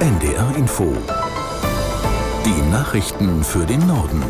[0.00, 0.96] NDR Info.
[2.46, 4.22] Die Nachrichten für den Norden.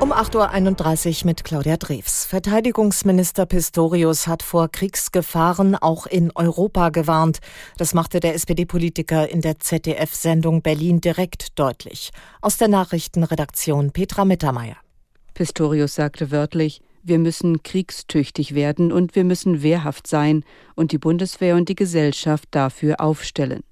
[0.00, 2.24] Um 8.31 Uhr mit Claudia Drews.
[2.24, 7.38] Verteidigungsminister Pistorius hat vor Kriegsgefahren auch in Europa gewarnt.
[7.78, 12.10] Das machte der SPD-Politiker in der ZDF-Sendung Berlin direkt deutlich.
[12.40, 14.78] Aus der Nachrichtenredaktion Petra Mittermeier.
[15.34, 20.44] Pistorius sagte wörtlich, wir müssen kriegstüchtig werden und wir müssen wehrhaft sein
[20.74, 23.62] und die Bundeswehr und die Gesellschaft dafür aufstellen.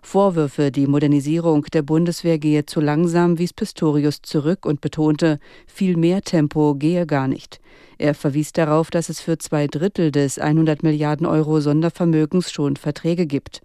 [0.00, 6.22] Vorwürfe, die Modernisierung der Bundeswehr gehe zu langsam, wies Pistorius zurück und betonte, viel mehr
[6.22, 7.58] Tempo gehe gar nicht.
[7.98, 13.26] Er verwies darauf, dass es für zwei Drittel des 100 Milliarden Euro Sondervermögens schon Verträge
[13.26, 13.62] gibt.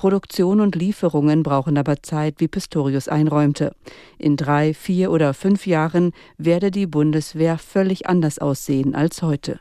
[0.00, 3.76] Produktion und Lieferungen brauchen aber Zeit, wie Pistorius einräumte.
[4.16, 9.60] In drei, vier oder fünf Jahren werde die Bundeswehr völlig anders aussehen als heute.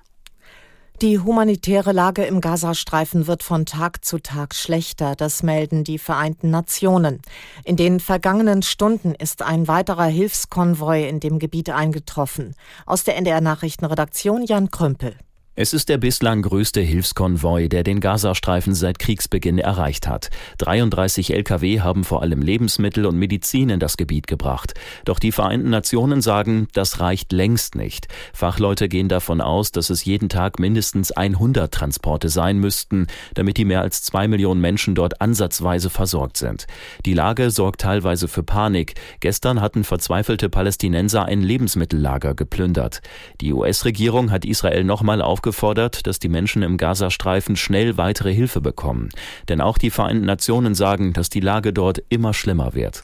[1.02, 6.52] Die humanitäre Lage im Gazastreifen wird von Tag zu Tag schlechter, das melden die Vereinten
[6.52, 7.22] Nationen.
[7.66, 12.56] In den vergangenen Stunden ist ein weiterer Hilfskonvoi in dem Gebiet eingetroffen.
[12.86, 15.18] Aus der NDR Nachrichtenredaktion Jan Krümpel.
[15.62, 20.30] Es ist der bislang größte Hilfskonvoi, der den Gazastreifen seit Kriegsbeginn erreicht hat.
[20.60, 24.74] 33 Lkw haben vor allem Lebensmittel und Medizin in das Gebiet gebracht.
[25.04, 28.08] Doch die Vereinten Nationen sagen, das reicht längst nicht.
[28.32, 33.66] Fachleute gehen davon aus, dass es jeden Tag mindestens 100 Transporte sein müssten, damit die
[33.66, 36.68] mehr als zwei Millionen Menschen dort ansatzweise versorgt sind.
[37.06, 38.94] Die Lage sorgt teilweise für Panik.
[39.20, 43.02] Gestern hatten verzweifelte Palästinenser ein Lebensmittellager geplündert.
[43.42, 48.62] Die US-Regierung hat Israel nochmal aufgefordert, aufgefordert, dass die Menschen im Gazastreifen schnell weitere Hilfe
[48.62, 49.10] bekommen.
[49.48, 53.04] Denn auch die Vereinten Nationen sagen, dass die Lage dort immer schlimmer wird.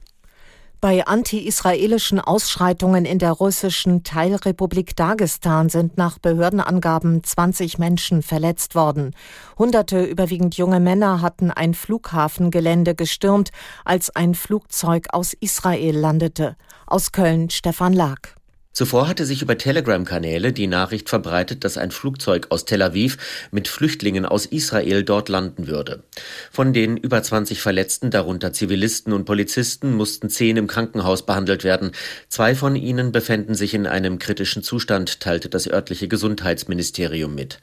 [0.79, 9.15] Bei anti-israelischen Ausschreitungen in der russischen Teilrepublik Dagestan sind nach Behördenangaben 20 Menschen verletzt worden.
[9.57, 13.49] Hunderte überwiegend junge Männer hatten ein Flughafengelände gestürmt,
[13.85, 16.55] als ein Flugzeug aus Israel landete.
[16.85, 18.34] Aus Köln Stefan Lag.
[18.75, 23.69] Zuvor hatte sich über Telegram-Kanäle die Nachricht verbreitet, dass ein Flugzeug aus Tel Aviv mit
[23.69, 26.03] Flüchtlingen aus Israel dort landen würde.
[26.51, 31.91] Von den über 20 Verletzten, darunter Zivilisten und Polizisten, mussten zehn im Krankenhaus behandelt werden.
[32.27, 37.59] Zwei von ihnen befänden sich in einem kritischen Zustand, teilte das örtliche Gesundheitsministerium mit.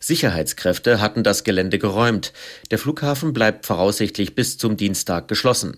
[0.00, 2.32] Sicherheitskräfte hatten das Gelände geräumt.
[2.72, 5.76] Der Flughafen bleibt voraussichtlich bis zum Dienstag geschlossen.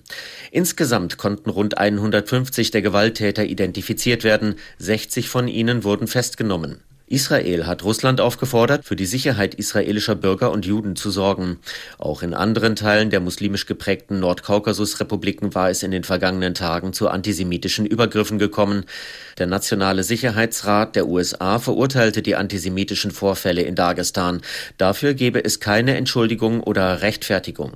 [0.51, 4.55] Insgesamt konnten rund 150 der Gewalttäter identifiziert werden.
[4.79, 6.83] 60 von ihnen wurden festgenommen.
[7.11, 11.59] Israel hat Russland aufgefordert, für die Sicherheit israelischer Bürger und Juden zu sorgen.
[11.97, 17.09] Auch in anderen Teilen der muslimisch geprägten Nordkaukasusrepubliken war es in den vergangenen Tagen zu
[17.09, 18.85] antisemitischen Übergriffen gekommen.
[19.39, 24.43] Der Nationale Sicherheitsrat der USA verurteilte die antisemitischen Vorfälle in Dagestan.
[24.77, 27.73] Dafür gebe es keine Entschuldigung oder Rechtfertigung.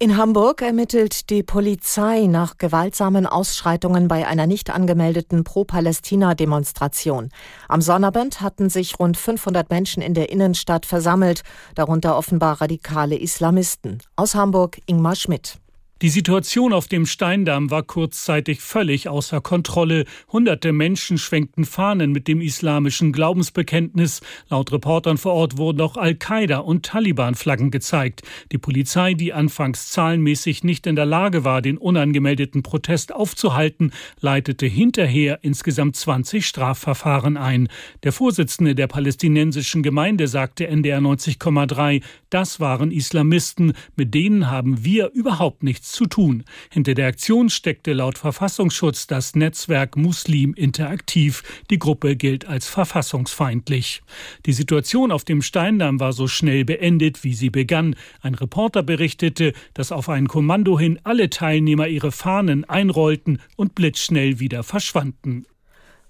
[0.00, 7.30] In Hamburg ermittelt die Polizei nach gewaltsamen Ausschreitungen bei einer nicht angemeldeten Pro-Palästina-Demonstration.
[7.66, 11.42] Am Sonnabend hatten sich rund 500 Menschen in der Innenstadt versammelt,
[11.74, 13.98] darunter offenbar radikale Islamisten.
[14.14, 15.58] Aus Hamburg Ingmar Schmidt.
[16.00, 20.04] Die Situation auf dem Steindamm war kurzzeitig völlig außer Kontrolle.
[20.30, 24.20] Hunderte Menschen schwenkten Fahnen mit dem islamischen Glaubensbekenntnis.
[24.48, 28.22] Laut Reportern vor Ort wurden auch Al-Qaida und Taliban-Flaggen gezeigt.
[28.52, 34.66] Die Polizei, die anfangs zahlenmäßig nicht in der Lage war, den unangemeldeten Protest aufzuhalten, leitete
[34.66, 37.68] hinterher insgesamt 20 Strafverfahren ein.
[38.04, 45.10] Der Vorsitzende der palästinensischen Gemeinde sagte NDR 90,3, das waren Islamisten, mit denen haben wir
[45.10, 46.44] überhaupt nichts zu tun.
[46.70, 51.42] Hinter der Aktion steckte laut Verfassungsschutz das Netzwerk Muslim Interaktiv.
[51.70, 54.02] Die Gruppe gilt als verfassungsfeindlich.
[54.46, 57.96] Die Situation auf dem Steindamm war so schnell beendet, wie sie begann.
[58.20, 64.40] Ein Reporter berichtete, dass auf ein Kommando hin alle Teilnehmer ihre Fahnen einrollten und blitzschnell
[64.40, 65.46] wieder verschwanden.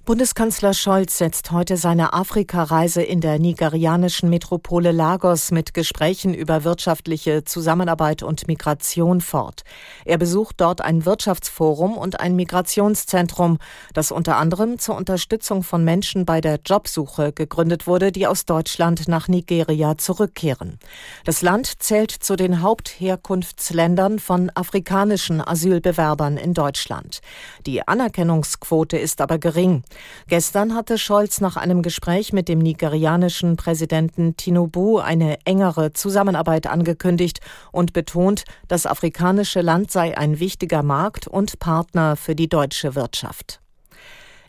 [0.08, 7.44] Bundeskanzler Scholz setzt heute seine Afrikareise in der nigerianischen Metropole Lagos mit Gesprächen über wirtschaftliche
[7.44, 9.64] Zusammenarbeit und Migration fort.
[10.06, 13.58] Er besucht dort ein Wirtschaftsforum und ein Migrationszentrum,
[13.92, 19.08] das unter anderem zur Unterstützung von Menschen bei der Jobsuche gegründet wurde, die aus Deutschland
[19.08, 20.78] nach Nigeria zurückkehren.
[21.26, 27.20] Das Land zählt zu den Hauptherkunftsländern von afrikanischen Asylbewerbern in Deutschland.
[27.66, 29.82] Die Anerkennungsquote ist aber gering.
[30.26, 37.40] Gestern hatte Scholz nach einem Gespräch mit dem nigerianischen Präsidenten Tinubu eine engere Zusammenarbeit angekündigt
[37.72, 43.60] und betont, das afrikanische Land sei ein wichtiger Markt und Partner für die deutsche Wirtschaft.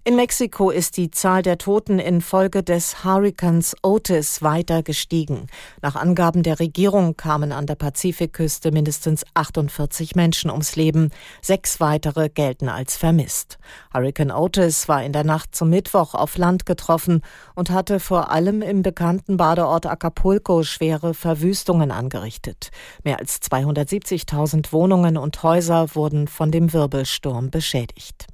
[0.10, 5.46] In Mexiko ist die Zahl der Toten infolge des Hurrikans Otis weiter gestiegen.
[5.84, 11.12] Nach Angaben der Regierung kamen an der Pazifikküste mindestens 48 Menschen ums Leben.
[11.44, 13.60] Sechs weitere gelten als vermisst.
[13.94, 17.22] Hurrikan Otis war in der Nacht zum Mittwoch auf Land getroffen
[17.54, 22.72] und hatte vor allem im bekannten Badeort Acapulco schwere Verwüstungen angerichtet.
[23.04, 28.29] Mehr als 270.000 Wohnungen und Häuser wurden von dem Wirbelsturm beschädigt.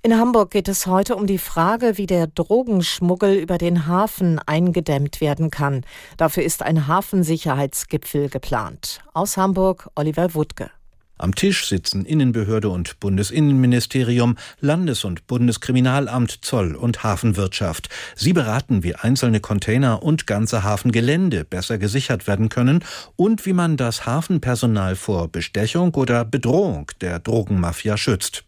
[0.00, 5.20] In Hamburg geht es heute um die Frage, wie der Drogenschmuggel über den Hafen eingedämmt
[5.20, 5.84] werden kann.
[6.16, 9.00] Dafür ist ein Hafensicherheitsgipfel geplant.
[9.12, 10.70] Aus Hamburg Oliver Wuttke.
[11.20, 17.88] Am Tisch sitzen Innenbehörde und Bundesinnenministerium, Landes- und Bundeskriminalamt, Zoll und Hafenwirtschaft.
[18.14, 22.84] Sie beraten, wie einzelne Container und ganze Hafengelände besser gesichert werden können
[23.16, 28.44] und wie man das Hafenpersonal vor Bestechung oder Bedrohung der Drogenmafia schützt.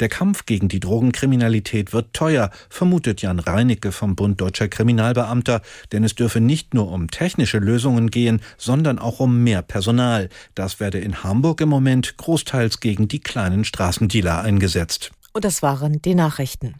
[0.00, 5.62] Der Kampf gegen die Drogenkriminalität wird teuer, vermutet Jan Reinicke vom Bund Deutscher Kriminalbeamter,
[5.92, 10.28] denn es dürfe nicht nur um technische Lösungen gehen, sondern auch um mehr Personal.
[10.54, 15.12] Das werde in Hamburg im Moment großteils gegen die kleinen Straßendealer eingesetzt.
[15.32, 16.74] Und das waren die Nachrichten.